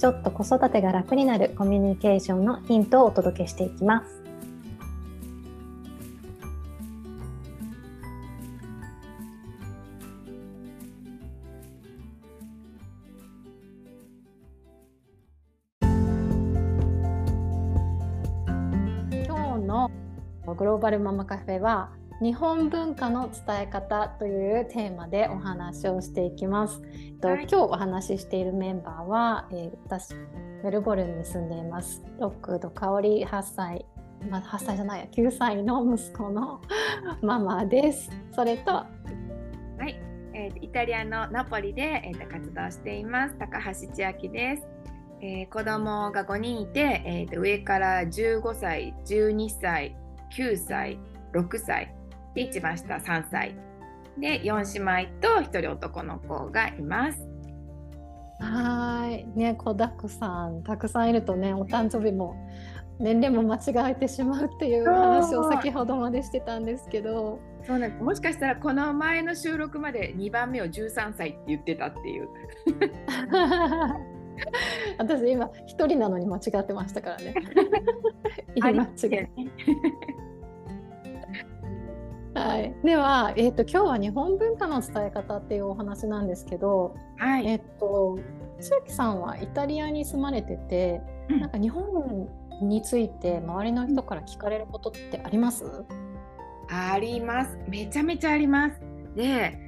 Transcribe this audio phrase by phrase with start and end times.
[0.00, 4.22] ちょっと子育てが楽になるコミュニケーションのヒントをお届けしていきます。
[19.26, 19.90] 今日の
[20.46, 21.90] グローバルママカフェは
[22.20, 26.82] 日本文化の伝え方というテーマでお話をしていきます。
[27.22, 30.14] と、はい、今日お話ししているメンバーは、えー、私
[30.62, 33.86] メルボルンに住んでいますロックと香り8歳、
[34.28, 36.60] まあ、8歳じゃないや9歳の息子の
[37.22, 38.10] ママです。
[38.32, 38.86] それとは
[39.86, 39.98] い、
[40.34, 44.68] えー、イタリアのナポリで、えー、活動しています高橋千秋です。
[45.22, 49.96] えー、子供が5人いて、えー、上から15歳、12歳、
[50.36, 50.98] 9歳、
[51.32, 51.94] 6歳
[52.34, 53.54] で一番下3歳。
[54.18, 57.28] で4姉妹と1人男の子がいます。
[58.40, 59.26] はい。
[59.38, 62.36] ね子だくさんたくさんいるとねお誕生日も
[62.98, 67.40] 年齢も間違えてしまうっていう話を先ほどまでしてたんですけど。
[67.66, 72.28] そうなんもしかしたらこの前の収録まで2番目を13歳って言ってたっていう。
[74.98, 75.50] 私今1
[75.86, 77.34] 人なのに間違ってましたからね。
[78.56, 79.28] 言い間違え
[82.34, 87.46] はい、 では、えーと、今日は日本文化の伝え方っていうお話なんですけど、はい。
[87.46, 88.18] えーと、
[88.60, 92.28] 千秋さんはイタリアに住まれてて、うん、なんか日本
[92.62, 95.64] について周りの人から聞かれることってあります？
[96.68, 97.58] あります。
[97.68, 98.80] めちゃめちゃあります。
[99.16, 99.58] で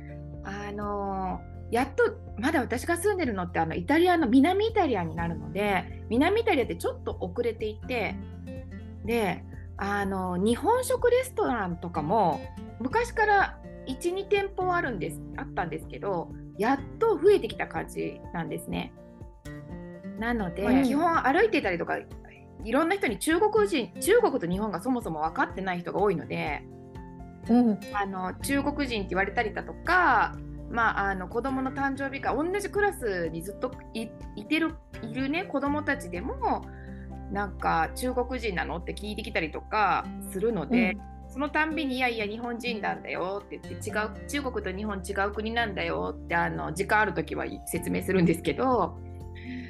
[0.44, 2.04] あのやっと
[2.38, 8.14] まだ私が住んでるのってあのイタリアの南イタリアになるので南イタリアってちょっと遅れていて
[9.04, 9.42] で
[9.84, 12.40] あの日本食レストランとかも
[12.78, 18.92] 昔から12店舗あるんですあったんですけどやっと増えてきた感じなんですね。
[20.20, 26.62] なので、うん、基本歩いてたりとかいろんな人に中国人中国と日本がそもそも分かってない人が多いので、
[27.48, 30.36] うん、あの中国人って言われたりだとか、
[30.70, 34.06] まあ、あの子供の誕生日会同じクラスにずっとい
[34.44, 36.64] てるいるね子供たちでも
[37.32, 38.76] なんか中国人なの？
[38.76, 40.92] って聞いてきたりとかするので、
[41.26, 43.42] うん、そのたんびにいやいや日本人なんだよ。
[43.44, 46.14] って言って違う中国と日本違う国なんだよ。
[46.16, 48.98] ってあの時間ある時は説明するんですけど。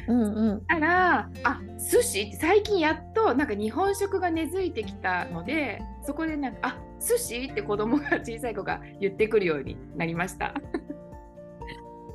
[0.09, 2.23] うんうん、たらあ寿司？
[2.23, 7.45] って最近やっとなんか日本食が根付いてきたのでそこでなんかあ寿司？
[7.45, 10.55] って子供が小さい子が言ってくるようになりました。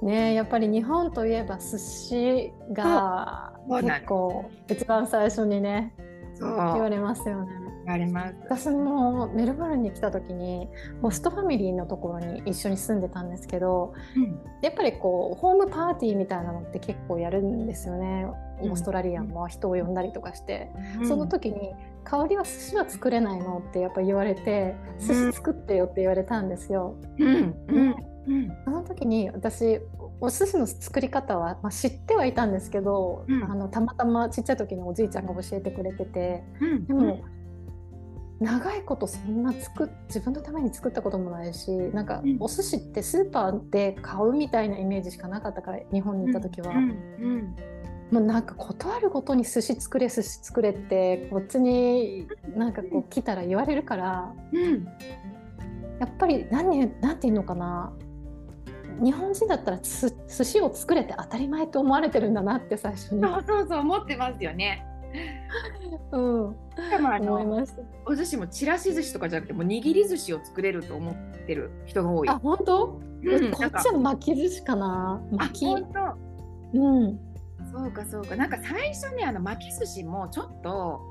[0.01, 5.93] ねやっぱり日本といえば寿司が結構一番最初にね
[6.39, 7.67] 言われますよね。
[7.87, 8.35] 言われます。
[8.43, 10.67] 私もメルボルンに来た時に
[11.01, 18.27] ホストファミリーのところに一緒に住んでたんですけど、うん、やっぱりこうホームパーティーみたいなのって結構やるんですよね、
[18.59, 20.69] オーストラリアも人を呼んだりとかして、
[20.99, 26.95] うん、その時に「香りは寿司は作れないの?」ってやっぱ言われて「寿司作ってよ」って言われたんですよ。
[27.17, 27.55] うん、
[28.27, 28.51] うん。
[28.65, 29.79] その時に私
[30.19, 37.23] お寿司の作り方は、まあ、知ってはいたんですけど、うん、あのたまたまちっちゃい時におじいちゃんが教えてくれてて、うん、でも、
[38.39, 46.73] うん、長いことそんな作自分のために作ったこともないしなんかお寿司ってスーパーで買うみたいなイメージしかなかったから日本に行った時は。
[48.09, 54.33] もうなんか断るごとに寿司作れ寿司作れってこっちになんかこう来たら言われるから、
[55.99, 57.91] やっぱり何何て言うのかな
[59.03, 63.21] 日本人だったら寿司を作れて当たり前と思われてるんだなって最初に。
[63.21, 64.85] そうそうそう思ってますよね。
[66.11, 66.55] うん、
[67.05, 67.65] あの
[68.05, 71.15] お寿司もちらし寿司とかじゃなくても握り寿司を作れると思っ
[71.47, 72.29] てる人が多い。
[72.29, 75.21] あ本当、うん、こっちは巻き寿司かな？
[75.31, 75.65] 巻き。
[75.65, 75.85] 本
[76.73, 76.79] 当。
[76.79, 77.19] うん。
[77.71, 78.35] そうかそうか。
[78.35, 81.01] なんか最初ねあの巻き寿司もちょっと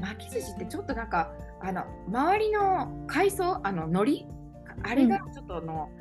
[0.00, 4.40] 巻き寿司ってちょっとなんかあの周りの海藻あの海苔？
[4.82, 5.99] あれがちょっとあの、うん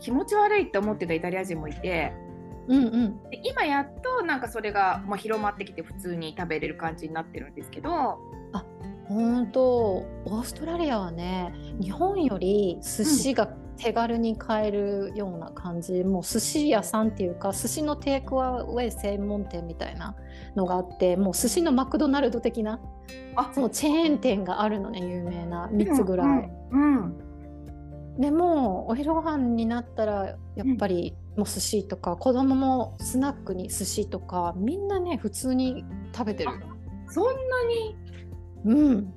[0.00, 2.12] 気持ち悪いって思ってたイタリア人もいて、
[2.68, 8.18] うんうん、で今やっとなんかそれが、まあ、広まってきて普通に食べれる感じになってるんですけど。
[8.52, 8.64] あ
[9.08, 13.46] 本当オーストラリアはね日本より寿司が
[13.78, 20.14] 手軽に買えるような感じもう寿司屋さんっていうか寿司のテイクアウェイ専門店みたいな
[20.56, 22.80] のがあってもう寿司のマクドナルド的な
[23.54, 26.50] そのチェーン店があるのね有名な3つぐらい。
[26.70, 27.27] うん、うん、
[28.18, 36.50] でもお昼ご飯になったらやっぱり、もう寿司とか子供もスナックに寿司とかみんなね普通に食べてる。
[37.08, 37.32] そんな
[37.64, 37.96] に？
[38.64, 39.14] うん。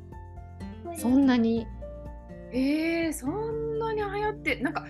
[0.95, 1.65] そんなに。
[2.53, 4.86] えー、そんなに流行ってなんか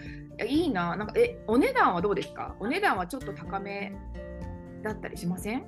[0.46, 0.96] いいな。
[0.98, 2.56] なんかえお値段はどうですか？
[2.60, 3.94] お値段はちょっと高め
[4.84, 5.64] だったりしません？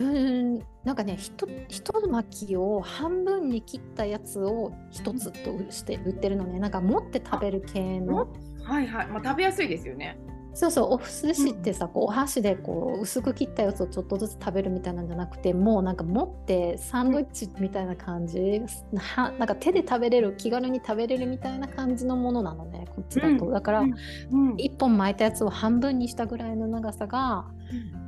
[0.00, 6.60] うんなんかねひとひと巻きを半分に切ったやつを一つとして売ってるのね。
[6.60, 8.28] なんか持って食べる系の。
[8.62, 10.18] はいはい、まあ、食べやすいですよね。
[10.54, 18.60] そうそうお寿司ってさ、こうお箸でこう薄く切ったやつをちょっとずつ食べるみたいなんじゃなくてもうなんか持ってサンドイッチみたいな感じ。
[18.96, 27.46] はなんか手で食べれる気軽に食べれるみたいな感じのものなのねこっちだと、だから、うん、1本巻いたやつを半分にしたぐらいの長さが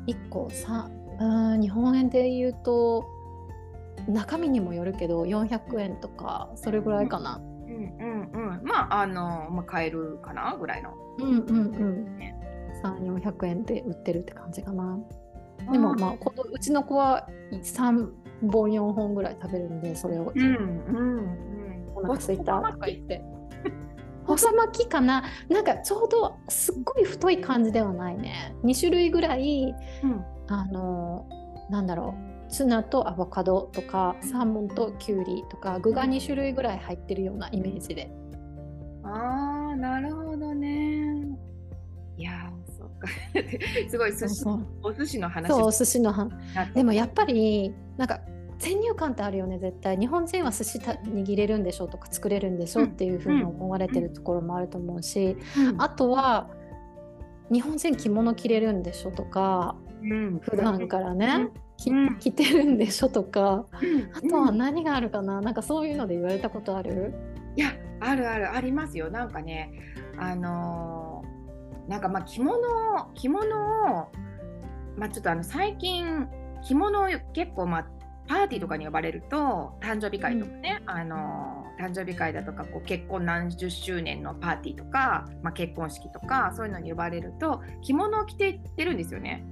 [0.08, 0.90] 1個さ
[1.20, 3.06] うん日本円で言うと
[4.08, 7.36] 中身にもよるけど400円とかそれぐらいかな。
[7.36, 10.56] うんうんうん、まああの、まあ、買えるかな？
[10.58, 10.94] ぐらいの。
[11.18, 12.18] うんうんうん。
[12.18, 12.34] ね
[12.82, 14.98] 3400円で売ってるって感じかな。
[15.70, 18.08] でもまあこのうちの子は3
[18.50, 23.22] 本4本ぐらい食べるんでそれを、うんうんうん、お腹すいたとか言って。
[24.26, 24.88] 細巻き？
[24.88, 29.74] かななんかちょうどすっごい太い感じではないね2種類ぐらい、
[30.04, 31.26] うん、あの
[31.70, 32.14] なんだろ
[32.48, 38.10] うツナとアボカドとかサーモンとキュウリとか具が2種類ぐらい入ってるようなイメージで。
[39.04, 41.26] あーなるほどね。
[42.18, 42.50] いや
[43.88, 44.44] すごい寿司
[44.82, 45.48] お寿司の話。
[45.48, 46.32] そうお寿司の話。
[46.74, 48.20] でもやっぱりなんか
[48.58, 49.96] 先入観ってあるよね絶対。
[49.96, 56.50] 日本人は寿司握れるんでしょとか作れるんでしょっていうふうに思われてるところもあると思うし、うん、あとは
[57.52, 61.48] 日本人着物着れるんでしょとか、うん、普段からね、
[61.86, 63.66] うん、着てるんでしょとか、
[64.14, 65.40] あとは何があるかな？
[65.40, 67.14] なんかそういうので言われたことある？
[67.56, 68.52] いやあるある。
[68.52, 69.10] ありますよ。
[69.10, 69.72] なんかね
[70.18, 72.56] あのーなんかまあ着物
[73.14, 74.12] 着物を、
[74.96, 76.28] まあ、ちょっとあの最近
[76.62, 77.86] 着物を結構まあ
[78.30, 89.44] パーティーとかに呼ばれると誕生日会とかね、うん、あの誕生日会だとかこう結婚何十周年のパーティーとか、まあ、結婚式とかそういうのに呼ばれると着物を着ていってるんですよね。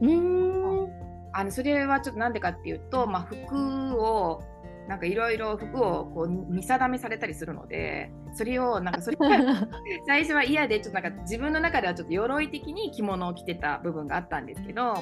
[0.00, 0.88] うん。
[1.34, 4.42] あのそれはちょっとなんでかっていうと、まあ、服を
[4.88, 9.18] なんかいろいろ服をこう見定めされたりするのでそれをなんかそれ
[10.06, 14.94] 最初は嫌でちょっとなんか自分の中ではちょっと鎧的に着物を着てた部分があったんですけど、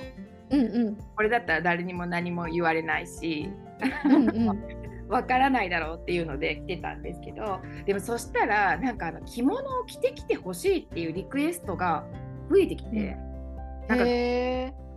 [0.53, 3.49] うんうん、これだったら誰にも何も言われないし。
[4.05, 4.83] うんうん。
[5.09, 7.61] わからないだろうっていうので来てたんですけど。
[7.85, 12.05] でもそしたらなんかあの着物を着てきてほしいっていうリクエストが
[12.51, 14.05] 増えてきて、うん、なんか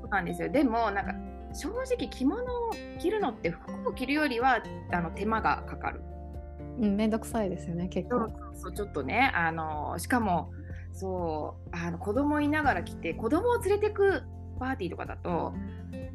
[0.01, 0.49] そうなんですよ。
[0.49, 1.13] でもなんか
[1.53, 4.61] 正直着物を着るのって服を着るよりは
[4.91, 6.01] あの手間がかかる。
[6.79, 8.29] うん、めんどくさいですよね結構。
[8.53, 10.51] そうちょっとねあのしかも
[10.93, 14.23] そうあの子供いながら来て子供を連れてく
[14.59, 15.53] パーティーとかだと、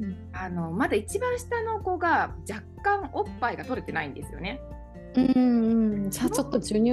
[0.01, 4.61] うん、あのまだ一番下の子が若干おっぱいが取れてないんですよね。
[5.17, 6.93] うんじゃあちょっと授乳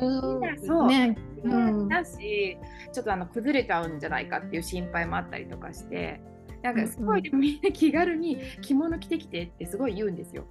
[0.66, 0.88] そう。
[0.88, 2.58] ね、うん、だし
[2.92, 6.20] ちょっとあの崩れちゃうんじゃないかっていう心配もあったりとかして
[6.64, 10.46] なんかすごいみんな気軽に着物着てきてってすごい言うんですよ。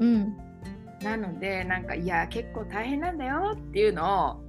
[0.00, 0.36] うん、
[1.02, 4.48] なのでなんかいや結構大変なんだよっていうのを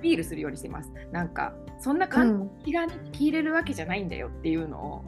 [0.00, 0.92] ビールするようにしてます。
[1.12, 1.54] なんか
[1.84, 5.04] そんな簡単に気軽に着れるわけじゃないんだよっていうのを。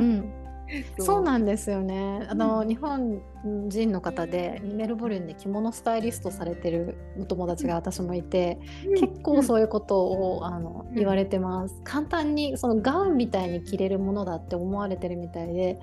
[0.00, 0.32] うん。
[0.98, 1.22] そう。
[1.22, 2.26] なんですよね。
[2.28, 3.22] あの、うん、日本
[3.68, 15.78] 人の方でメルボルンで着物スタイリストされてるお友達が私もいて、うん、結構そういうことをあの言われてます、簡単にそのガウンみたいに着れるものだって思われてるみたいで、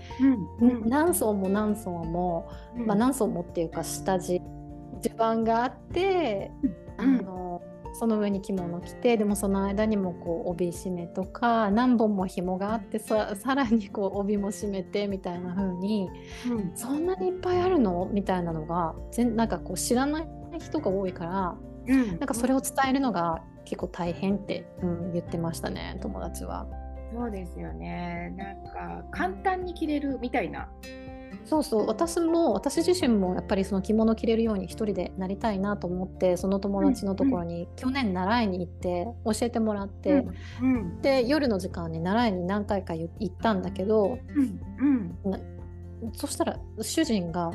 [0.84, 4.42] 何層も何層も、まあ、何層もっていうか下地
[5.00, 6.52] 地盤があって、
[6.98, 7.62] あの
[7.94, 16.10] その上に着物着てでもその間にもこう帯締めとか何本も紐があってさ さらにこう帯も締めてみたいな風に、
[16.50, 18.10] うん、そんなにいっぱいあるの？
[18.12, 20.28] みたいなのが全なんかこう知らない
[20.60, 21.58] 人が多いから、
[21.88, 26.68] うん、なんかそれを伝えるのが結構大変って、うん、言ってましたね友達は。
[27.14, 28.34] そうですよね。
[28.36, 30.68] なんか簡単に着れるみたいな
[31.46, 40.25] そうそう私も私自身もやっぱりその着物着れるように一人でなりたいなと思ってその友達のところに去年習いに行って教えてもらって、
[40.62, 44.18] うん、で夜の時間に習いに何回か行ったんだけど、
[44.80, 45.18] うん、
[46.13, 47.52] そしたら主人が、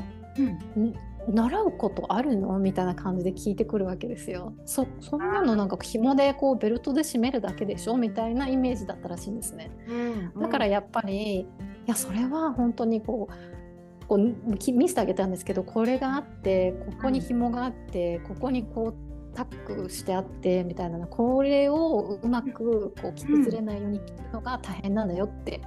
[0.77, 0.93] うん、
[1.33, 2.57] 習うことあるの？
[2.57, 4.53] みたいな感じで聞いてくるわけですよ。
[4.65, 7.97] そそんなのなんか紐でこうベルトで締めるだけでしょ？
[7.97, 9.69] みたいなイメージだったらしいんですね。
[10.39, 11.47] だからやっぱりい
[11.85, 13.33] やそれは本当にこう
[14.09, 25.61] こう見せてあげたんですけどこれがあってここに紐があってここにこうタックしてあってみたいなこれをうまくこう着崩れないように着るのが大変なんだよって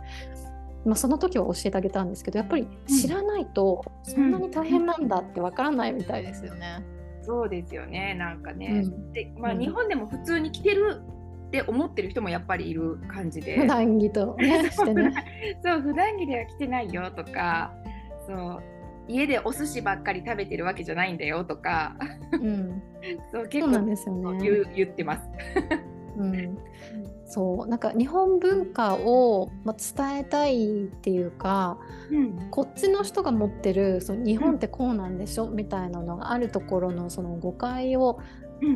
[0.84, 6.84] まあ、その時は教えてあげたんですけどやっぱり知らないとそんなに大変なんだってわからないみたいですよね。
[7.22, 8.16] そうですよね。
[8.18, 11.00] なんかね、うん、でまあ、日本でも普通に着てる
[11.46, 13.60] って思ってる人もやっぱりいる感じで。
[13.60, 15.12] 普段着と、 ね、してね。
[15.62, 17.72] そう普段着では着てないよとか
[18.26, 18.62] そう。
[19.08, 21.96] 家でお寿司ばっかり食べてるわけじゃないんだよとか、
[22.32, 22.82] うん、
[23.32, 25.22] そう結構ですよ、ね、言言ってます。
[26.16, 26.58] うん、
[27.26, 27.66] そう。
[27.66, 31.78] なんか日本文化を、ま伝えたいっていうか、
[32.10, 38.20] うん、こっちの人が持ってるその日本ってこうなんでしょ、うん、みたいなのがあるところのその誤解を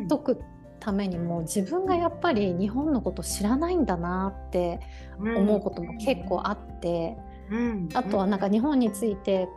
[0.09, 0.41] 解く
[0.79, 4.79] ためにも、自分がやっぱり日本のこと知らないんだなって
[5.19, 7.17] 思うことも結構あって、
[7.93, 9.47] あとはなんか日本について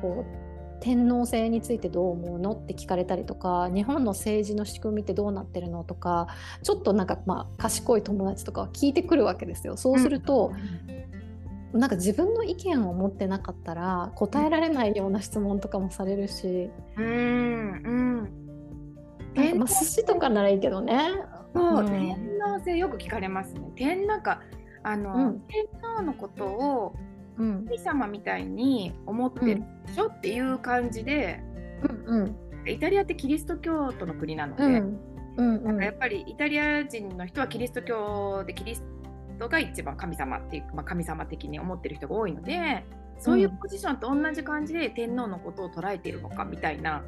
[0.00, 0.44] こう
[0.84, 6.26] 天皇制についてどう思うのって聞かれたりとか日本の政治の仕組みってどうなってるのとか
[6.62, 9.78] ちょっとなんかまあ賢い友達とかは聞いてくるわけですよ。
[9.78, 10.52] そうすると、
[11.72, 16.70] うん、なんか自分の意見を持ってなかったら答えられないような質問とかもされるし。
[16.98, 17.10] うん、う
[17.90, 18.44] ん
[19.58, 21.12] まあ寿司とかならいいけどね。
[21.54, 23.62] そう、うん、天皇制よく聞かれますね。
[23.74, 24.42] 天なんか
[24.82, 26.94] あの、うん、天皇のことを
[27.36, 31.40] 神様みたいに思ってるでしょ、っていう感じで、
[32.06, 35.00] うんうん、イタリアってキリスト教徒の国なので、うん。
[35.36, 38.84] うんうん、やっぱりイタリア人の人はキリスト教でキリス
[39.40, 42.84] トが一番神様っていう、まあ、神様的に思ってる人が多いので
[43.18, 47.02] そういうポジションと同じ感じで天皇のことを捉えているのかみたいな。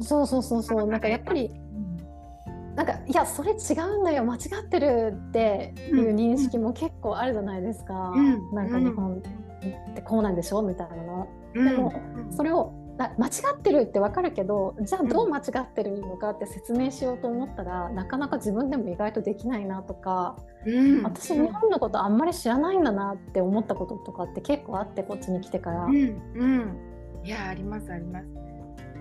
[0.00, 0.86] そうそうそうそう。
[0.86, 1.50] なんかやっぱり
[2.76, 4.24] なんかいやそれ違うんだよ。
[4.24, 9.22] 間違ってるっていう認識も結構あるじゃないですか、うん、なんか日本
[9.70, 11.28] ってこうなんでしょみたいなの。
[11.54, 11.92] でも
[12.30, 25.84] それを間違ってるって分かるけどじゃあどう間違ってるのかって説明しようと思ったらなかなか自分でも意外とできないなとか、うん、私日本のことあんまり知らないんだなって思ったこととかって結構あってこっちに来てから。
[25.86, 26.78] うん、うん、
[27.24, 28.26] いやありますあります。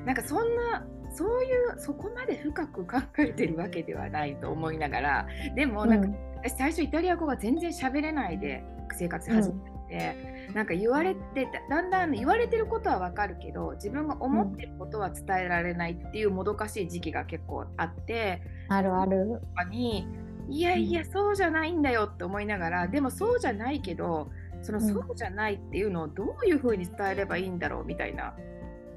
[0.06, 8.64] なんかそんなそういうそこまで深く考えてるわけではないと思いながらでもなんか、うん、私最初イタリア語が全然喋れないで
[8.98, 9.56] 生活始め
[9.88, 19.42] て、うん、なんか言われてだんだん言われてることはわかるけど自分が思ってることは伝えられないっていうもどかしい時期が結構あって、あるある。
[19.70, 20.08] に
[20.50, 24.30] いやいやそうじゃないんだよって思いながらでもそうじゃないけど
[24.62, 28.34] そのそうじゃないっていうのをどういうふうに伝えればいいんだろうみたいな。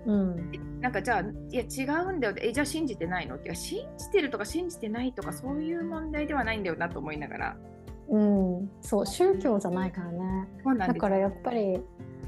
[0.07, 7.57] うん、なんかじゃあいや違うんだよえじゃあ信じてないのって信じてるとか信じてないとかそういう問題ではないんだよなと思いながら
[8.09, 10.49] うん、そう宗教じゃないからね。
[10.79, 11.81] だからやっぱり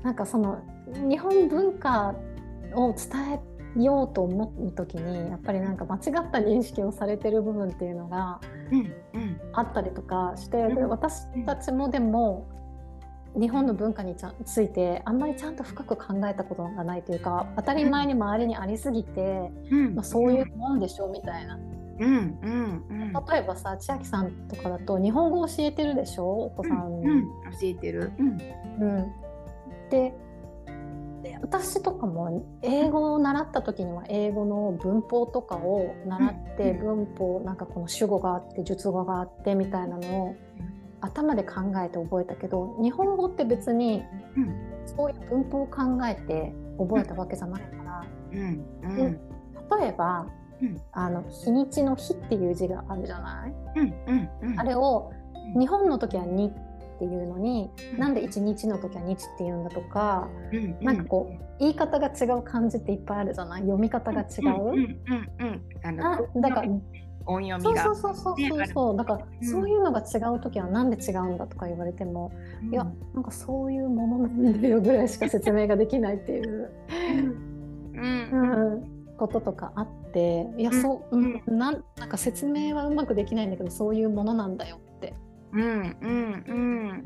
[0.03, 0.59] なんかその
[1.09, 2.15] 日本文化
[2.75, 3.41] を伝
[3.77, 8.41] えようと思う時にやっぱりなんか間違った認識をされてる部分っていうのが
[9.53, 12.49] あったりとかして、うんうん、私たちもでも
[13.39, 21.59] 日本の文化についてあんまりちゃんと深く考えたことがないというか当たり前に周りにありすぎて、うん、まあ、そういうもんでしょうみたいな
[21.99, 26.25] うんうんうん、例えばさ千秋さんとかだと日本語教えてるでしょ？
[26.29, 27.01] お子さん。
[27.01, 28.29] に、うんうん、教えてる、うん。
[28.29, 29.13] うん、
[29.91, 30.15] で
[31.41, 40.37] 私とかも英語を習った時には英語の文法とかを習って文法なんかこの主語があって述語があってみたいなのを
[41.01, 44.03] 頭で考えて覚えたけど日本語って別に
[44.87, 48.65] そういう文法を考えて覚えたわけじゃないから、うん。
[48.83, 49.03] うん、で
[49.81, 50.27] 例えば
[50.93, 55.13] あの日にちの日っていう字があるじゃない、うんうん、あれを
[55.59, 63.61] 日本の時はにっていうのに、なんで一日の時は日っていうんだとか、うんうん、なんかこう言い方が違う漢字っていっぱいあるじゃない？
[63.63, 64.99] 読み方が違う。
[66.03, 66.69] あだから
[67.27, 72.85] 音読みがそうそうそうそうそうだから、そういうのが違う時はなんで違うんだとか言われても、うん、いや
[73.15, 76.71] なんかそういうものなんだよぐらいしか説明ができないっていう。
[77.95, 85.15] うん、うんこととかあっていやそう、うん、なんなんか説明はうまくできないんだけどそういうものなんだよって。
[85.53, 87.05] うんうん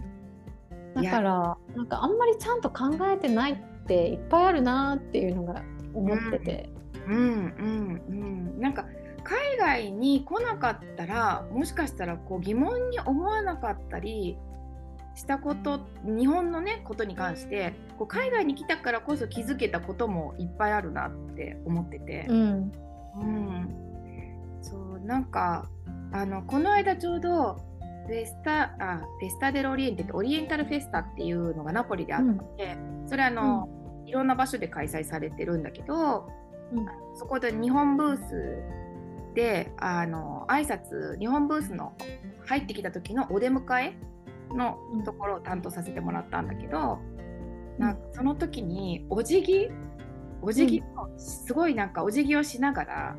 [0.94, 1.02] うん。
[1.02, 5.62] だからなんかあんまりちゃんと考えてないっていっぱいあるなっていうのが
[5.94, 6.70] 思ってて。
[7.08, 8.60] うんうんうん。
[8.60, 8.84] なんか
[9.24, 14.36] 海外に来なかったらもしかしたらこう疑問に思わなかったり
[15.14, 22.72] したこと日本のねことに関してこう海外に来たからこそ気づけたこともいっぱいあるなって思ってて、うん、
[23.16, 23.68] うん、
[24.62, 25.68] そうなんか
[26.12, 27.60] あのこの間ちょうど
[28.06, 32.22] フェスタあフェスタ・デロ・オリエンテってオリエンタルフェスタっていうのがナポリであっ
[32.56, 33.68] て、うん、それあの、
[34.02, 36.28] うん、いろんな場所で開催されてるんだけど、
[36.72, 41.92] うん、そこで日本ブースであの挨拶日本ブースの
[42.46, 43.94] 入ってきた時のお出迎え
[44.54, 46.98] のところを担当させてもらったんだけど、
[47.78, 49.70] なんかその時にお辞儀？
[50.42, 53.16] お辞儀を、すごいなんかお辞儀をしながら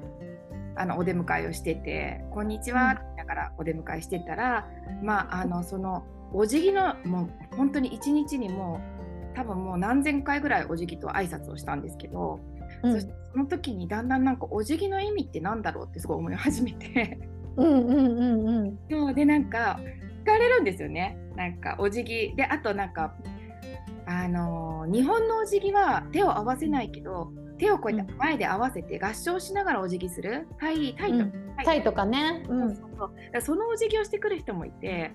[0.75, 4.67] あのお出迎えをしてて「こんにちは」って言いながらお出迎えしてたら、
[5.01, 8.81] まああのそのお辞儀のもう本当に一日にも
[9.33, 12.39] う多分もう何千回ぐらいお辞儀と挨拶をしたんですけど、
[12.83, 17.19] うん、そしてその時にだんだんなんかお辞儀の意味って何だろうってすごい思い始めて。
[17.55, 19.79] うんうんうんうん、そうでなんか
[20.23, 22.35] 聞かれるんですよねなんかお辞儀。
[22.35, 23.15] であとなんか
[24.05, 30.47] あのー、日本のお辞儀は手を合わせないけど手をこうやって前で合わせて合唱しながらお辞儀する？
[30.59, 31.83] タイタイと、うん、タイ。
[31.83, 33.41] とかね、うん、そうそう。
[33.41, 35.11] そのお辞儀をしてくる人もいて、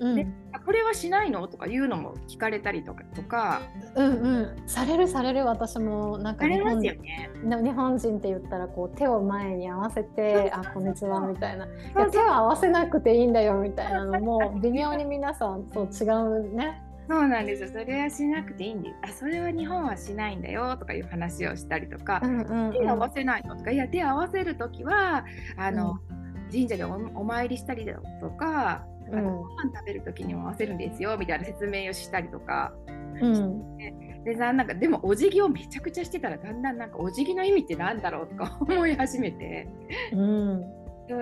[0.00, 0.26] うん、で
[0.64, 1.46] これはしないの？
[1.48, 3.04] とかいうのも聞かれたりとか。
[3.14, 3.62] とか
[3.94, 4.68] うんうん。
[4.68, 5.44] されるされる。
[5.44, 6.98] 私もなんか日本,、ね、
[7.42, 17.68] 日本人って言ったらこう手を前に合わせて「あこんにちは」みたいな「いや手を合わせなくていいんだよ」みたいなのも 微妙に皆さんそう違うねそうなんですよ。
[17.68, 23.54] それはしなくていいんですあそれは日本はしないんだよとかいう話をしたりとか、うんうんうん、手合わせないの？
[23.56, 25.26] とかいや手合わせる時は
[25.58, 26.14] あの、う
[26.48, 32.72] ん、神社でお参りしたりだとか、うん、あのご飯食べる時にも合わせるんですよみたいな説明をしたりとか。
[33.20, 33.76] うん、
[34.24, 39.68] でなんかでもお辞儀をめちゃくちゃしてたらだんだんなんかお辞儀の意味ってなんだろうとか 思い始めて。
[40.12, 40.60] うん。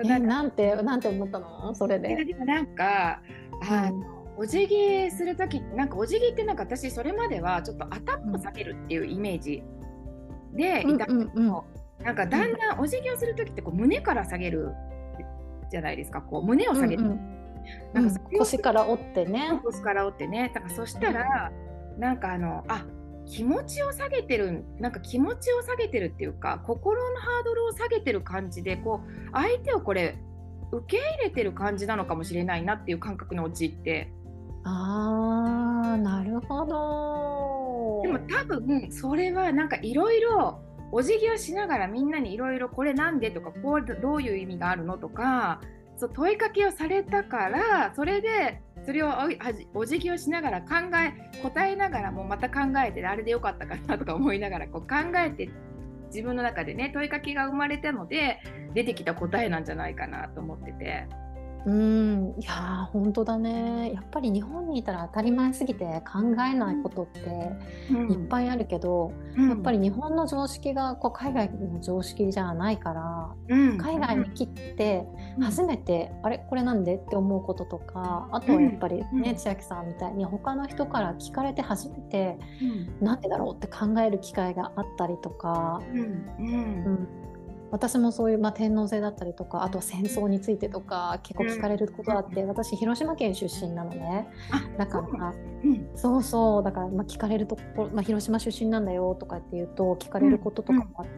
[0.05, 1.75] なんなんてなんて思ったの？
[1.75, 2.23] それで。
[2.23, 3.21] でもなんか
[3.69, 9.63] あの、お辞儀する時なんかお辞儀ってなんか私それまではちょっと頭を下げるっていうイメージ
[10.53, 11.63] でいたけど、うんうん、
[12.03, 14.71] なんかだんだんお辞儀をする時ってこう胸から下げる
[15.69, 16.21] じゃないですか。
[16.21, 17.19] こう胸を下げる、うんうん、
[17.93, 19.59] なんか腰から折ってね。
[19.63, 20.51] 腰から折ってね。
[20.53, 21.51] だからそしたら、
[21.97, 22.85] なんかあのあ
[23.25, 30.17] 気持ちを下げてるなんか気持ちを下げてるっていうか心のハードルを下げてる感じでこう相手をこれ
[30.71, 34.11] 受け入れてる感じなのかもしれないなっていう感覚に陥って
[34.63, 45.61] あーなるほどでも多分それはなんかいろいろお辞儀をしながらみんなにいろいろこれなんでとかこうどういう意味があるのとか
[45.97, 49.11] そう問いかけをされたからそれでそれを
[49.73, 55.49] お辞儀をしながら考え答えながらもまた考えてあれでよかったかなとか 思いながらこう考えて
[56.07, 58.39] 自分の中でね問いかけが生まれたので
[58.73, 61.07] 出てきた答えなんじゃないかなと思ってて。
[61.65, 62.33] うん。
[62.39, 63.91] いや本当だね。
[63.93, 67.19] やっぱり日本にいたら当たり前すぎて考えないことって
[67.91, 75.05] いっぱいあるけど、うん、やっぱり日本の常識がこう海外の常識じゃないから、うん、海外に来て
[75.39, 76.39] 初めて、うん、あれ？
[76.39, 76.95] これなんで？
[76.95, 82.37] って思うこととかあとはやっぱりね、千秋さんみたいに他の人から聞かれて初めて、
[82.99, 85.81] うん、なんでだろうって考える機会があったりとか。
[85.89, 87.07] うん
[87.71, 94.27] 私もそういう、まあ、天皇制だったりとかあとは戦争についてとか結構聞かれることあって、うん、私広島県出身なのね。
[94.77, 101.11] だから、うん、そうそうだから、まあ、聞かれるところ、まあ、広島出身なんだよとかって言うと聞かれることとかもあって、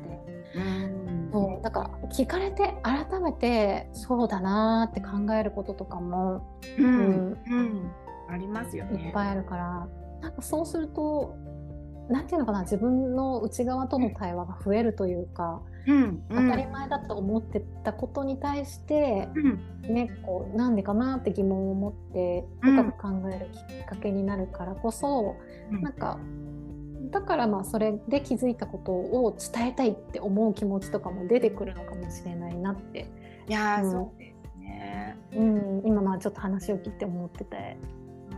[0.55, 7.37] うん、そうだから聞かれて改めてそうだなって考えることとかも、うん。
[8.29, 9.07] ありますよね。
[9.07, 9.87] いっぱいあるから
[10.21, 11.35] なんかそうすると
[12.09, 25.35] なんていうのかな自分の内側との対話が増えるというか、うん、当たり前だと思ってたことに対して、うん、ね、こうなんでかなって疑問を持って深く考えるきっかけになるからこそ、
[25.71, 26.19] うん、なんか
[27.11, 33.07] だからまあそれで気づいたことを伝えたいって思う気持ちとかも出てくるのかもしれないなって。
[33.47, 33.87] いや、う。
[33.87, 37.77] ん、そうですね、うん、今まあちょっと話を聞いて思ってて。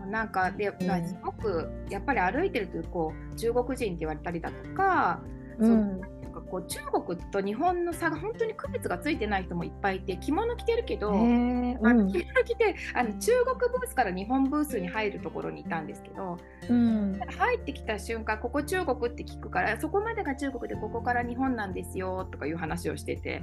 [0.09, 5.19] なんかで、うん、すごくやっぱり歩いてるとこう中国人って言われたりだとか、
[5.57, 6.01] うん、
[6.35, 16.37] かこう中国と日本の差が本当に区別がついてない人もいっぱいいて着物着てるけど、うん、あの着物着てあの中国ブースから日本ブースに入るところにいたんですけど、
[16.69, 23.41] うん、入ってきた瞬間ここ中国って聞くからそこまでが中国でここから日本なんですよとかいう話をしてて。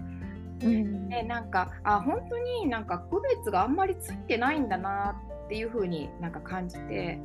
[0.62, 7.18] うん、でなんかあ本当になんか区別があんまりついてないんだなっていうふうになんか感じて、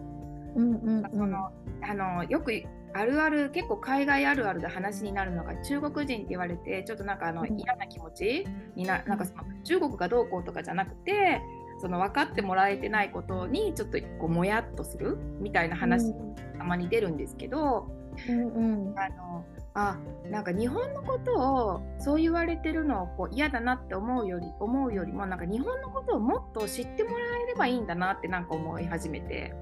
[0.56, 1.52] うんうんうん、その
[1.84, 2.52] あのよく
[2.93, 11.41] あるある結構海外あるあるで話になるのが中国人って言われてちょっとなんかあの嫌な気持ちにななんかその中国がどうこうとかじゃなくて
[11.80, 16.12] その分かってもらえてないことにちょっとこうもやっとするみたいな話、
[16.58, 17.88] たまに出るんですけど、
[18.28, 19.45] うんうん、あの
[19.76, 19.97] あ
[20.32, 29.54] なんか日本のことをそう言われてるのをこう嫌だなって思うより思うよりもなんか日本のことをもっと知ってもらえればいいんだなってなんか思い始めて。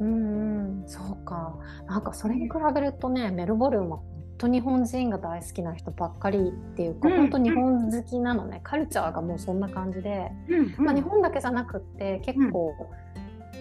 [0.00, 1.56] うん、そうか。
[1.86, 12.74] なんかそれに比べるとねメルボルンは本当日本人が大好きな人ばっかりっていうか、うん、本当日本好きなのね、カルチャーがもうそんな感じで、うん、まあ、日本だけじゃなくって結構、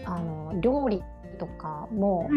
[0.05, 1.03] あの料理
[1.37, 2.29] とかも、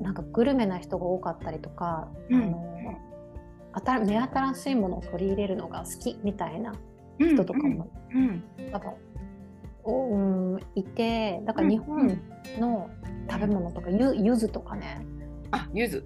[0.00, 6.74] なんかグルメな人が多かったりとか、あの目新しいものを取り入れるのが好きみたいな
[7.18, 7.90] 人とかも、
[8.72, 8.92] 多分、
[9.92, 12.20] うん、いてだから日本
[12.58, 12.90] の
[13.30, 15.04] 食べ物とかゆゆずとかね
[15.50, 16.04] あ柚子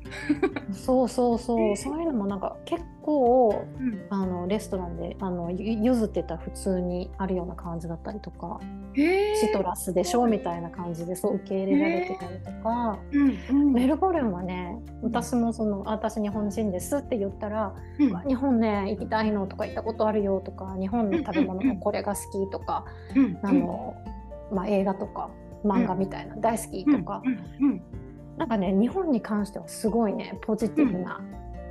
[0.72, 1.76] そうそうそう。
[1.76, 8.60] そういうのもなんか結構、うん、あのレストランであの柚子って言ったら普通にあるような感じだったりとか
[8.94, 12.98] シトラスでしょみたいな感じでそう受け入れられてたりとか、
[13.50, 22.84] うん、メルボルンはね私もその「私日本人です」って言ったら「うん、日本ね行きたいの」とか「行ったことあるよ」とか「日本の食べ物のこれが好き」とか、
[23.42, 23.94] あの
[24.52, 25.30] まあ、映画とか
[25.64, 27.22] 漫画みたいな、大好きとか。
[28.40, 31.20] なんかね日本に関してはすごいねポジティブな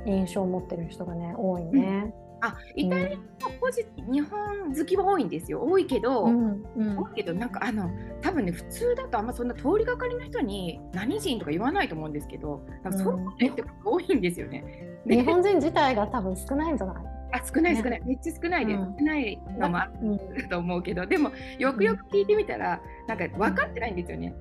[0.06, 2.14] 印象を持ってる人がね、多いね。
[2.42, 3.16] あイタリアの
[3.60, 5.62] ポジ、うん、日本好きは多いんですよ。
[5.62, 7.90] 多いけど、うんうん、多いけどなんかあの
[8.22, 14.64] 多分ね普通だとあんまそんな通りがかりの人に何人とか言わないと思うんですけどなんかそういうことって多いんですよね。
[15.06, 16.96] 日本人自体が多分少ないんじゃない？
[17.32, 19.90] あ少ない少ない、ね、めっちゃ少ないです、少ないのもあ
[20.34, 24.34] ると思うけどでもよくよく聞いてみたらなんか分かってないんですよね。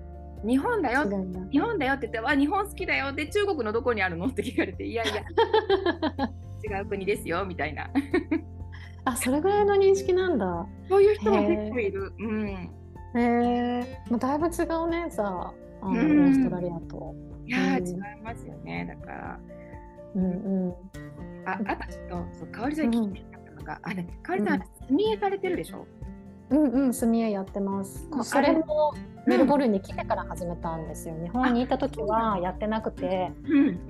[0.45, 1.03] 日本だよ。
[1.51, 5.23] 日本だよって言ってわ日本好きだよで中国のどこにあるのって聞かれていやいや。
[6.77, 7.89] 違う国ですよみたいな。
[9.05, 10.67] あそれぐらいの認識なんだ。
[10.89, 12.13] そういう人も結構いる。
[12.19, 12.47] うん。
[12.49, 12.69] へ
[13.15, 15.85] えー、だいぶ違うねさあ。
[15.85, 17.15] の、オーストラリアと。
[17.47, 19.39] いや、うん、違いますよねだから。
[20.15, 20.73] うんうん。
[21.45, 25.79] ああとちょっとそう香りさん聞きたかったのが、うん、あれ香りさん、うん、見えされてるでしょ？
[25.79, 25.98] うん
[26.51, 28.07] うん墨絵やってます。
[28.23, 28.93] それも
[29.25, 33.31] メルボルンに来てから始めたんですよ、日本にいた時はやってなくて、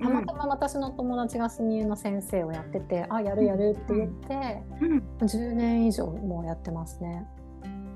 [0.02, 7.26] たまたま私の友達が墨絵の先生をやってて、あやるやるって言って、うん、10年以上もうやってますね。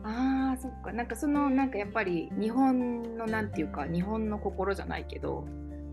[0.05, 0.92] あーそっか。
[0.92, 5.44] なんかそのなんかやっぱり日本のなんていうか日本の心じゃないけど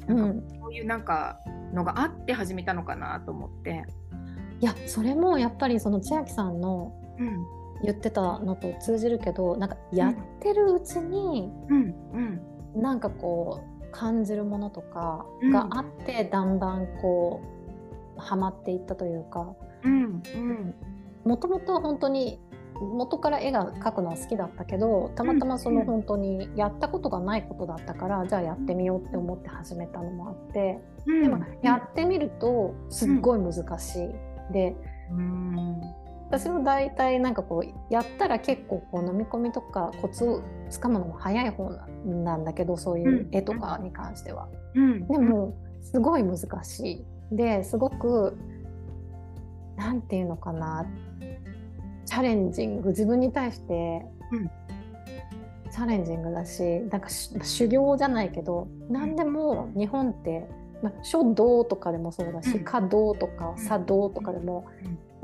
[0.08, 1.40] なんかそういうなんか
[1.74, 3.84] のがあって始めたのかなと思って。
[4.62, 11.96] いやそれもやっぱりその千秋さんの、うん言ってたのと通じるけどなんかやってるうちに、うん
[12.76, 17.42] うん、なんかこう感じるものとかがあって、だんだんこ
[18.16, 19.56] うはまっていったというか。
[21.24, 22.40] もともと本当に
[22.80, 34.54] 元から絵が描くのは好きだったけどたまたまその本当にやったことがないことだったから、じゃあやってみようって思って始めたのもあって、でもやってみるとすっごい難しい。
[34.54, 34.76] で、
[36.32, 41.70] 私も大体なんかこうやったら結構こう飲み込みとかコツをつかむのも早い方
[42.06, 44.48] なんだけどそういう絵とかに関しては。
[44.74, 47.36] うん、でもすごい難しい。
[47.36, 48.38] ですごく
[49.76, 50.86] 何て言うのかな。
[52.06, 52.90] チャレンジング。
[52.90, 54.06] 自分に対して、
[55.70, 60.48] チャレンジングだしなんか修行じゃないけど何でも日本って、
[60.82, 64.66] まあ、書道とかでもそうだし、華道とか茶道とかでも、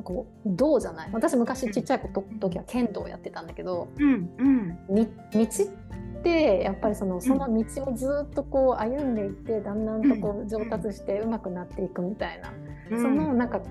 [0.03, 1.09] こう道じゃない？
[1.11, 2.01] 私昔ちっちゃい
[2.39, 12.51] 時は剣道やってたんだけど、うんうん、道ってやっぱりそのその道をずっとこう歩んでいってだんだんとこう上達して上手くなっていくみたいな、
[12.91, 13.61] うん、そのなんか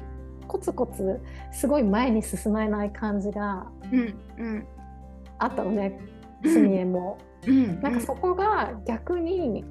[0.46, 1.20] コツコツ
[1.52, 3.66] すごい前に進まない感じが
[5.38, 5.98] あったのね
[6.44, 7.18] 墨絵も。
[7.80, 9.64] なんかそこが逆に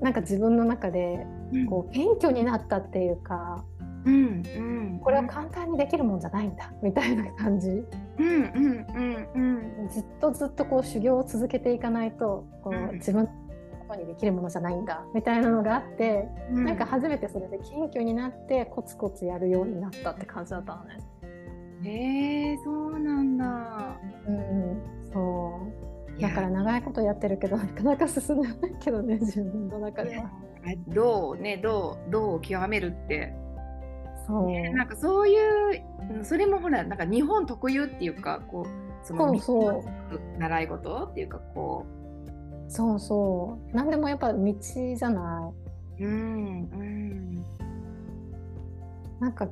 [0.00, 1.24] なんか自分の中で
[1.68, 3.64] こう謙虚になったっていうか、
[4.06, 4.60] うんう
[4.96, 7.84] ん、これは簡単にできるもんじゃないんだみたいな感じ、うん
[8.18, 8.86] うん
[9.34, 13.28] うんうん、ずっとずっとこう修行を続けていかないとこう、自分の
[13.88, 20.98] ことにできるものじゃないんだみたいなのがあって、うん、なんか初めてそれで謙虚になってコツコツやるようになったって感じだったのね。
[21.82, 24.00] へえー、そうなんだ。
[24.28, 25.60] うん、そ
[26.18, 26.20] う。
[26.20, 30.30] だから長いことやってるけどなかなか進まないけどね自分の中では。
[30.88, 33.34] どうねどうどう極めるって
[34.46, 35.36] ね、なんかそうい
[35.78, 42.70] うそれもほらなんか日本特有っていうかこうそのそう習い事っていうかこう。
[42.70, 43.76] そうそう。
[43.76, 45.52] 何でもやっぱ道じゃな
[45.98, 46.02] い。
[46.02, 47.44] うんうん。
[49.20, 49.48] なんか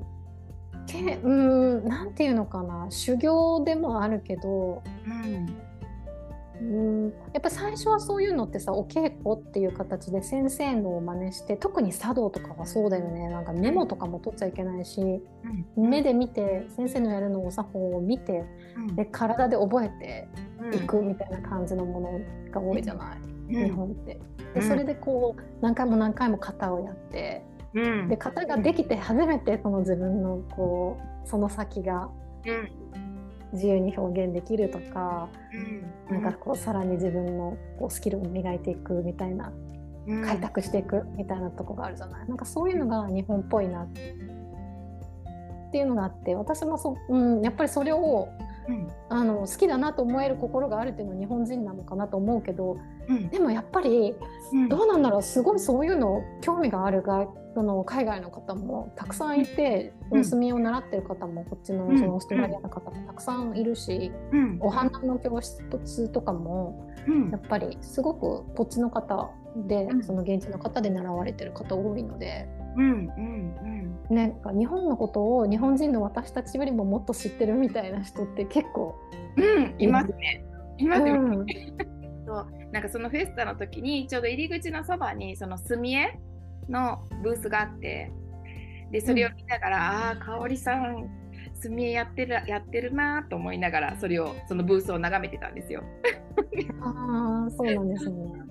[0.86, 2.86] けうんなんていうのかな。
[2.90, 5.46] 修行でもあるけど、うん、
[6.64, 7.04] うん。
[7.32, 13.28] やっぱ最初はそういうのってさお稽古っていう形で先生のを真似して特に茶道とかはそうだよね。
[13.28, 18.44] なんかメモとかも取っちゃいけないし、うん、目で見て先生のやるのお作法を見て、
[18.76, 19.88] うん、で体で覚え
[20.70, 24.20] ていくみたいな感じのものが多いじゃない、日本って。
[24.54, 27.44] でそれでこう何回も何回も型をやって。
[28.08, 32.08] で型ができて初めてその自分のこうその先が
[33.54, 35.28] 自由に表現できるとか、
[36.10, 39.52] うん、なんかこうさらに自分のこうスキルを磨いていくみたいな、
[40.06, 42.28] うん、開拓していくみたいなとこがあるじゃない。
[42.28, 43.88] なんかそういうのが日本っぽいなっ
[45.72, 48.28] ていうのがあって私もそ、うん、やっぱりそれを、
[48.68, 52.76] うん、あの好きだなと思える心があるっていうのは日本人なのかなと思うけど、
[53.30, 54.14] でもやっぱり
[54.68, 55.22] どうなんだろう。
[55.22, 66.90] すごいそういうの興味がある外その海外の方もたくさんいて、うん、墨を習ってる方もこっちのそのオーストラリアの方もたくさんいるし、うん、お花の教室とかも
[67.30, 69.30] やっぱりすごくこっちの方
[69.68, 72.48] で、その現地の方で習われてる方多いので。
[72.76, 78.96] うんうんうん、ね、日本のことを日本人の私たちよりももっと知ってるみたいな人って結構、
[79.36, 80.44] うん、いますね。
[80.78, 81.72] いますよね。
[82.26, 82.46] そう。
[82.72, 86.18] なんかそのフェスタの時にちょうど入り口のそばにその墨絵
[86.68, 88.10] のブースがあって
[88.90, 91.08] でそれを見ながら、うん、ああ香織さん
[91.54, 95.82] 墨絵やってるやってるなと思いながらそれをそのブースを眺めてたんですよ。
[96.82, 98.14] ああそうなんですね。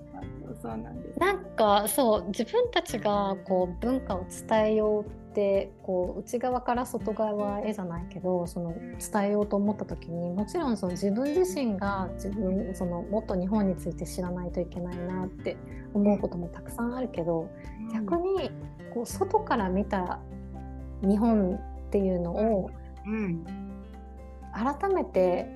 [0.62, 15.56] そうなんですなんかそう自分たちがこう文化を伝えようってこう内側から外側へじゃないけどその伝えようと思った時にもちろんその自分自身が自分そのもっと日本について知らないといけないなって
[15.92, 17.50] 思うこともたくさんあるけど
[17.92, 18.52] 逆に
[18.94, 20.20] こう外から見た
[21.02, 22.70] 日本っていうのを
[24.54, 25.46] 改めて、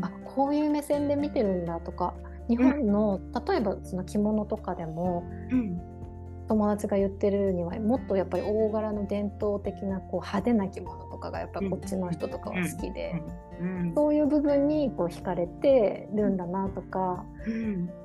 [0.00, 2.14] あこういう目線で見てるんだとか
[2.48, 5.24] 日本の、例えばその着物とかでも、
[6.50, 13.22] 友達が言ってるにはもっとやっぱり大柄の伝統的なこう派手な着物とかがやっぱこっちの人とかは好きで、
[13.94, 17.24] そういう部分にこう惹かれてるんだなとか、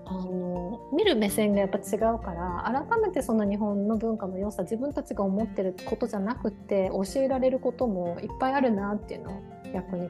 [0.05, 9.41] あの見る目線がやっぱ違うから改めてその日本の文化の良さ自分たちが思ってることじゃなくて教えられることもいっぱいあるなっていうのを
[9.73, 10.07] 逆に、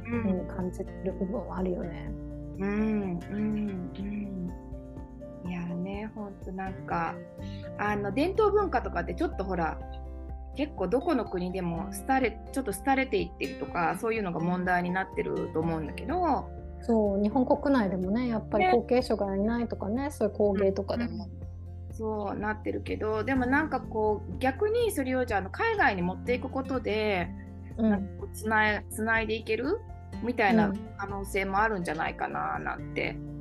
[0.54, 2.12] 感じる部分はあるよね。
[2.60, 4.52] うんうんうん。
[5.48, 7.14] いやねほんとなんか
[7.78, 9.78] あの伝統文化とかってちょっとほら
[10.56, 16.50] 結構どこの国でも廃れちょっと廃れていってるとかそういうのが問題になってると思うんだけど。
[16.82, 21.26] そう日本国内でもねやっぱり後継者がいないとかね、ね、そういう工芸とかでも。
[21.90, 27.30] うん、そうなってるけどでもなんかこう逆にそれをじゃあの海外に持っていくことで、
[27.78, 29.80] うん、つないつないでいける
[30.24, 33.16] みたいな可能性もあるんじゃないかななんて。
[33.18, 33.35] うん、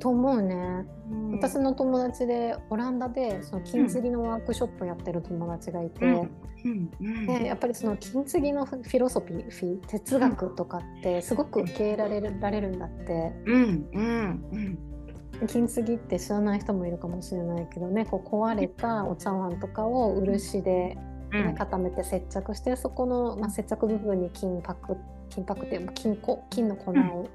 [0.00, 6.04] と思うね、うん、私の友達でオランダでその金継ぎのワークショップやってる友達がいて、
[6.64, 7.26] うん。
[7.26, 13.32] でやっぱりその金継ぎのフィロソフィー哲学とかってすごく受け入れられるられるんだって。
[13.46, 13.88] うん。
[13.92, 14.78] うん。
[15.46, 20.96] 金継ぎって知らない人もいるかもしれないけどねこう壊れたお茶碗とかを漆で、
[21.32, 24.96] ね、固めて接着してそこの、まあ、接着部分に金箔
[25.30, 27.28] 金箔っていう金粉金の粉を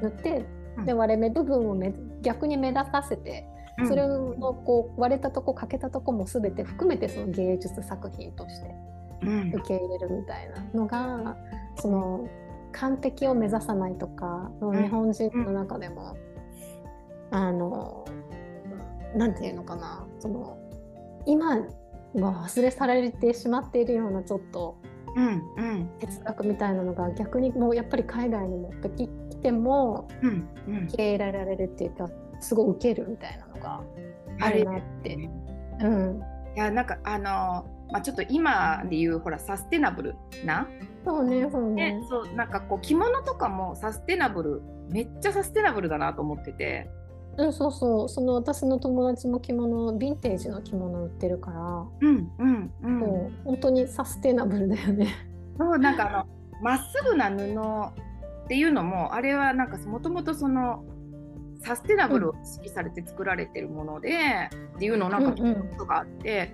[0.00, 0.44] 塗って、
[0.86, 3.46] で割れ目部分をめ逆に目立たせて
[3.88, 8.74] それのこう割れたとこ欠けたとこも全て含めてその芸術作品として
[9.22, 11.36] 受け入れるみたいなのが、
[11.76, 12.28] その
[12.72, 16.16] 完璧を目指さないとかの日本人の中でも、
[17.30, 18.06] あの
[19.14, 20.58] 何て言うのかなその
[21.26, 21.64] 今は
[22.14, 24.78] 忘れ去られてしまっているようなちょっと
[26.00, 30.08] 哲学みたいなのが逆にもうやっぱり海外に持ってきても
[30.86, 32.08] 受け入れられるっていうか
[32.40, 33.82] すごい受けるみたいなのが
[34.40, 35.16] あるなって。
[35.82, 36.22] うん、
[36.56, 40.68] いやなんかあのまあ、ちょっと今で言うほらサステナブルな？
[41.04, 42.00] そうねそうね。
[42.08, 46.88] そうなんかこう着物とかもサステナブルめっちゃサステナブルだなと思ってて。
[47.36, 48.08] うんそうそう。
[48.08, 51.60] その私の友達も着物ヴィンテージの着物売ってるから。
[52.00, 52.98] うんうんうん。
[52.98, 55.08] もう本当にサステナブルだよね。
[55.58, 56.26] そうなんかあの
[56.62, 57.54] まっすぐな布
[58.50, 60.84] っていうのもあれはなんかもともとその
[61.60, 64.10] サステナブルを意識されて作られてるもので、
[64.52, 66.52] うん、っていうのをなんか聞いたことがあって、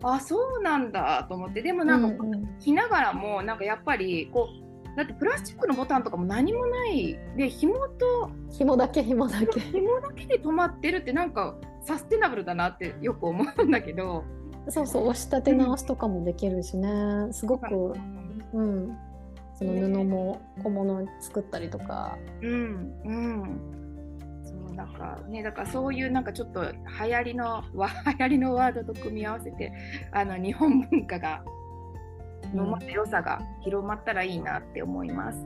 [0.00, 2.24] うんうん、あそうなんだと思ってでもなんか
[2.60, 9.58] 着ながらもなんかやっぱりこうだってプラスチックのボタンとかも何もないで紐と紐だけ紐だけ。
[9.58, 14.22] 紐だけで止まってるってなんかサステナブルだなってよく思うんだけど。
[14.68, 16.88] そうそう押し立て直しとかもできるしね。
[17.32, 17.92] すごく、
[18.52, 18.96] うん、
[19.54, 22.18] その布も小物作ったりとか。
[22.42, 23.74] うん、うん。
[24.70, 26.78] うなんかねだからそういうなんかちょっと流
[27.12, 29.72] 行りのわ 流行りのワードと組み合わせて
[30.12, 31.42] あの日本文化が
[32.52, 35.44] のま良さが広まったらいいなって思います。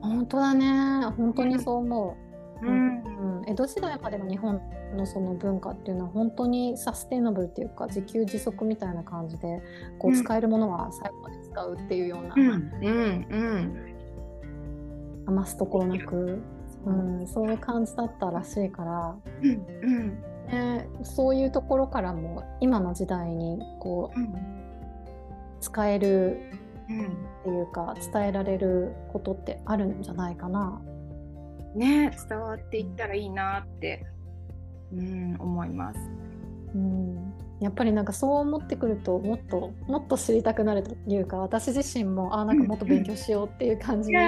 [0.00, 1.06] 本当だね。
[1.16, 2.16] 本当にそう思
[2.62, 2.66] う。
[2.66, 3.02] うん、
[3.40, 4.60] うん、江戸時代までの日本
[4.96, 9.60] のその文化っていうのは本当にサステイナブルっていうか自給自足みたいな感じで
[9.98, 13.94] こう使えるものは最後まで使うっていうような、うんうん
[15.26, 16.42] 余すところなく、
[16.86, 24.18] うん、そういう感じだったらしいから、うんね、そういうところからも今の時代にこう、
[25.60, 26.40] 使える
[27.42, 30.80] っていうか伝えられることってあるんじゃないかな。
[31.74, 34.06] ね伝わっていったらいいなって、
[34.94, 36.00] うん、思います。
[36.74, 37.27] うん
[37.60, 44.16] やっぱりなんかそう思ってくるともっともっと知りたくなるというか私自身もあなんかもっと勉強しようっていう感じに。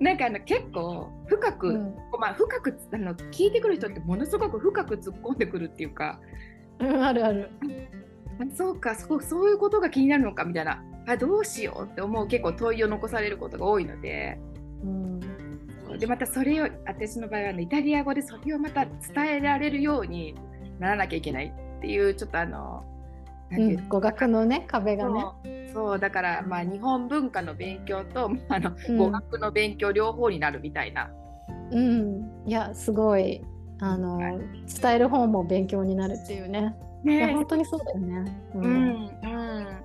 [0.00, 6.20] なんかあの結構深く、うん、まあ、深くあの聞いてくる人ってものすごく深く突っ込んでくるっていうか、
[6.80, 7.48] うん、あるある。
[8.54, 10.84] そうかそうそういうことが気になるのかみたいな。
[11.06, 14.38] あどうしようって思う結構問いを残されることが多いので、
[14.82, 15.13] うん、
[15.98, 20.34] でまたそれを私の場合は、ね、イタリア語でそれをまた伝えられるように
[20.78, 22.84] ならなきゃいけないっていうちょっとあの、
[23.50, 25.70] うん、語学のね壁がね。
[25.72, 25.98] そう。
[25.98, 31.10] だからまあ日本文化の勉強とあの、うん、語学の勉強両方になるみたいな。
[31.70, 33.42] うん、いやすごい
[33.80, 34.38] あの、はい、
[34.80, 36.74] 伝える方も勉強になるっていうね。
[37.02, 37.16] ね。
[37.16, 38.36] いや本当にそうだよね。
[38.54, 39.76] うん、うん、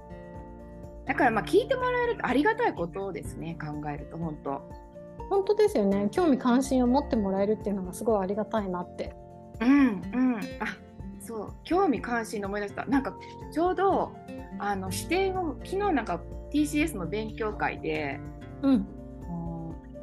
[1.06, 4.89] だからまあ聞いてもらえるとありがたいことですね考えると本当。
[5.30, 6.08] 本当ですよね。
[6.12, 9.16] 興味関心を持ってもらえるっていうのがすごいありがたいなって。
[9.62, 10.36] うんうん。
[10.60, 10.76] あ
[11.20, 11.54] そう。
[11.64, 12.86] 興味関心の思い出した。
[12.86, 13.16] なんか
[13.52, 14.12] ちょうど
[14.58, 16.20] あの視点を昨日なんか
[16.52, 18.20] TCS の勉強会で、
[18.64, 18.88] うん、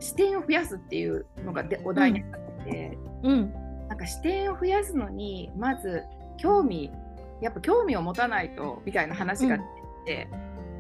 [0.01, 3.53] 視点を増やすっていうのがでお題になってて、うん、
[3.89, 6.03] なんか視点を増やすのにまず
[6.39, 6.91] 興味
[7.41, 9.65] やっぱ興味を持たないとみたいな話が出
[10.07, 10.29] て、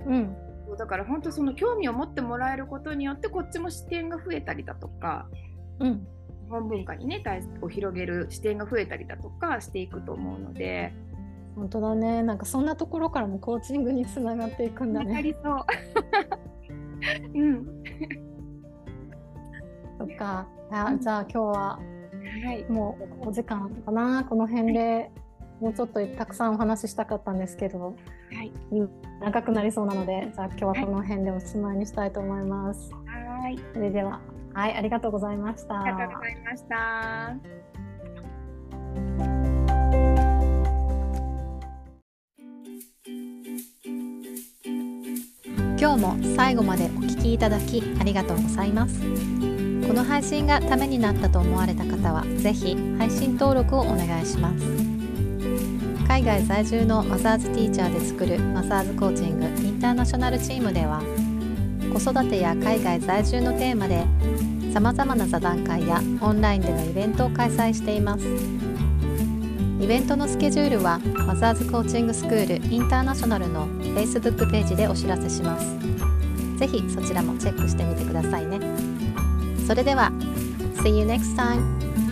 [0.06, 0.36] うん、
[0.76, 5.28] だから本当その興味を持ってもらえることによってこっちも視点が増えたりだとか、
[5.80, 6.06] うん、
[6.44, 7.22] 日本文化にね
[7.60, 10.92] を広げる視点が増えたりだとかしていくと思うので。
[11.56, 12.22] 本当だね。
[12.22, 15.22] なんかそんなところからもコーチングにつながっていくんだね。
[15.22, 15.64] りそう。
[17.34, 17.66] うん。
[19.98, 20.46] そっか。
[20.70, 21.78] あじゃあ今日は、
[22.44, 25.10] はい、もうお時間かなこの辺で
[25.60, 27.92] もうちょっとたくさんお話ししたかったんですけど、は
[28.42, 28.52] い、
[29.20, 32.92] 長くなりそうなのでじゃあ今日はこの辺でおしまいにしたいと思います。
[32.92, 34.20] はい、それでは
[34.56, 35.82] はい、ありがとうございました。
[35.82, 37.36] ありがとうございました。
[45.78, 48.98] 今日も最後までお聞きいただきありがとうございます。
[49.86, 54.95] この配信がためになったと思われた方は、ぜひ配信登録をお願いします。
[56.16, 61.02] 海外在住のマザーズティーチャーで作るマザーズコーチングインターナショナルチームでは、
[61.92, 64.02] 子育てや海外在住のテーマで
[64.72, 68.24] さまざまな座談会やオンラインでのイベントを開催しています。
[68.24, 75.66] イベントのスケジュールはマザーズコーチングスクールインターナショナルの Facebook ページでお知らせします。
[76.56, 78.58] ぜひそちらもチェックしてみてくださいね。
[79.66, 80.10] それでは
[80.76, 82.05] See you next time!